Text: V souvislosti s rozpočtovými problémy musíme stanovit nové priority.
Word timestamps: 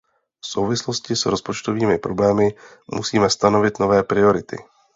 V 0.41 0.45
souvislosti 0.53 1.13
s 1.13 1.23
rozpočtovými 1.33 1.97
problémy 2.05 2.47
musíme 2.95 3.27
stanovit 3.37 3.75
nové 3.83 3.99
priority. 4.11 4.57